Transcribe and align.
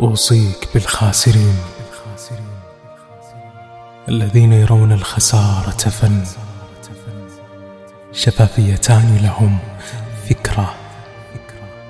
أوصيك 0.00 0.68
بالخاسرين. 0.74 1.56
الذين 4.08 4.52
يرون 4.52 4.92
الخسارة 4.92 5.70
فن. 5.70 6.24
شفافيتان 8.12 9.16
لهم 9.22 9.58
فكرة. 10.28 10.74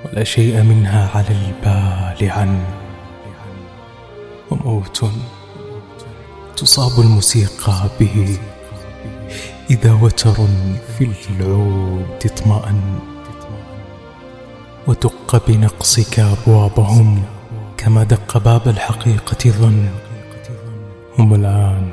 ولا 0.05 0.23
شيء 0.23 0.61
منها 0.61 1.09
على 1.15 1.27
البال 1.29 2.31
عن. 2.31 2.63
وموت 4.51 5.05
تصاب 6.57 6.99
الموسيقى 6.99 7.89
به. 7.99 8.37
إذا 9.69 9.93
وتر 9.93 10.47
في 10.97 11.11
العود 11.29 12.21
اطمأن. 12.25 12.99
ودق 14.87 15.47
بنقصك 15.47 16.19
أبوابهم. 16.19 17.36
دق 18.09 18.37
باب 18.37 18.67
الحقيقة 18.67 19.49
ظن 19.49 19.89
هم 21.19 21.33
الآن 21.33 21.91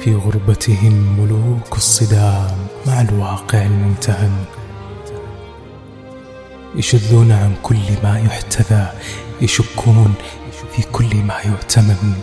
في 0.00 0.14
غربتهم 0.14 1.20
ملوك 1.20 1.76
الصدام 1.76 2.56
مع 2.86 3.00
الواقع 3.00 3.62
الممتهن. 3.62 4.44
يشذون 6.76 7.32
عن 7.32 7.54
كل 7.62 7.78
ما 8.02 8.20
يحتذى 8.20 8.88
يشكون 9.40 10.14
في 10.72 10.82
كل 10.92 11.16
ما 11.16 11.34
يؤتمن 11.44 12.14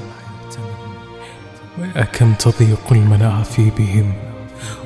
ويا 1.80 2.04
كم 2.04 2.34
تضيق 2.34 2.92
المنافي 2.92 3.70
بهم 3.70 4.14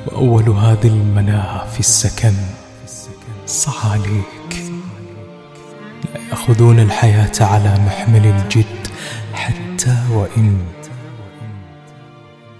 وأول 0.08 0.50
هذه 0.50 0.88
المنافي 0.88 1.80
السكن. 1.80 2.34
صعاليك. 3.48 4.45
يأخذون 6.36 6.80
الحياة 6.80 7.32
على 7.42 7.80
محمل 7.86 8.26
الجد 8.26 8.88
حتى 9.34 9.98
وإن. 10.12 10.58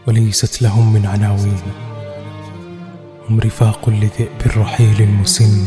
وليست 0.08 0.62
لهم 0.62 0.94
من 0.94 1.06
عناوين. 1.06 1.62
هم 3.30 3.40
رفاق 3.40 3.90
لذئب 3.90 4.42
الرحيل 4.46 5.02
المسن. 5.02 5.66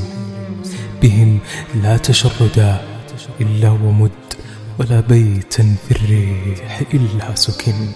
بهم 1.03 1.39
لا 1.83 1.97
تشردا 1.97 2.81
إلا 3.41 3.70
ومد 3.70 4.11
ولا 4.79 5.01
بيتا 5.01 5.77
في 5.89 5.91
الريح 5.91 6.83
إلا 6.95 7.34
سكن. 7.34 7.92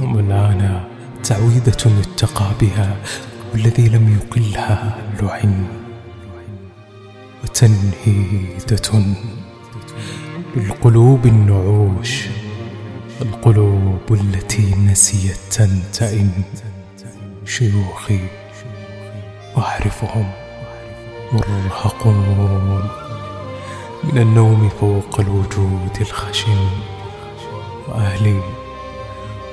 هم 0.00 0.18
الآن 0.18 0.84
تعويذة 1.22 2.00
يتقى 2.00 2.50
بها 2.60 2.96
والذي 3.52 3.88
لم 3.88 4.18
يقلها 4.18 4.96
لعن. 5.22 5.79
وتنهيدة 7.60 9.04
للقلوب 10.56 11.26
النعوش 11.26 12.24
القلوب 13.22 14.00
التي 14.10 14.74
نسيت 14.74 15.38
تنتئن 15.50 16.30
شيوخي 17.44 18.20
وأعرفهم 19.56 20.30
مرهقون 21.32 22.88
من 24.04 24.18
النوم 24.18 24.68
فوق 24.80 25.20
الوجود 25.20 25.96
الخشن. 26.00 26.68
وأهلي 27.88 28.40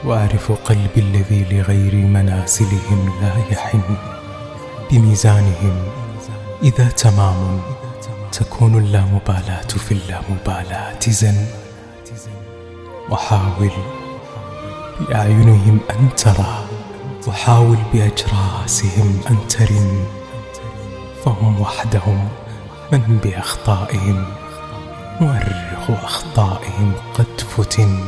وأعرف 0.06 0.52
قلبي 0.52 1.02
الذي 1.02 1.46
لغير 1.52 1.96
منازلهم 1.96 3.14
لا 3.22 3.34
يحن. 3.52 3.82
بميزانهم 4.92 5.84
إذا 6.64 6.90
تمام. 6.90 7.77
تكون 8.38 8.78
اللامبالاة 8.78 9.68
في 9.68 9.92
اللامبالاة. 9.92 11.00
زن. 11.08 11.46
وحاول 13.10 13.72
بأعينهم 15.00 15.80
أن 15.90 16.10
ترى. 16.18 16.66
وحاول 17.28 17.78
بأجراسهم 17.94 19.22
أن 19.30 19.48
ترن. 19.48 20.06
فهم 21.26 21.62
وحدهم 21.62 22.30
من 22.92 23.20
بأخطائهم. 23.24 24.26
مؤرخ 25.22 26.04
أخطائهم 26.04 26.94
قد 27.14 27.42
فتن. 27.42 28.00